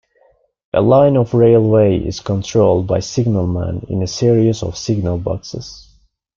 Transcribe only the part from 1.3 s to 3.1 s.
railway is controlled by